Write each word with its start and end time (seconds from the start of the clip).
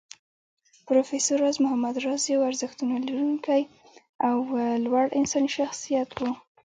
پروفېسر 0.87 1.35
راز 1.43 1.57
محمد 1.65 1.95
راز 2.05 2.23
يو 2.33 2.41
ارزښتونه 2.49 2.95
لرونکی 3.07 3.61
او 4.27 4.37
لوړ 4.85 5.05
انساني 5.19 5.49
شخصيت 5.57 6.09
و 6.15 6.21